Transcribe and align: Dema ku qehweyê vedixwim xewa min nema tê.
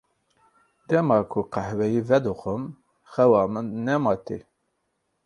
Dema 0.87 1.17
ku 1.31 1.39
qehweyê 1.53 2.01
vedixwim 2.09 2.63
xewa 3.11 3.41
min 3.53 3.67
nema 3.85 4.13
tê. 4.25 4.37